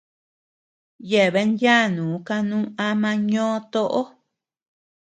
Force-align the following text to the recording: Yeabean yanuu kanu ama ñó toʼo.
Yeabean 1.09 1.49
yanuu 1.63 2.15
kanu 2.27 2.57
ama 2.87 3.09
ñó 3.31 3.45
toʼo. 3.71 4.01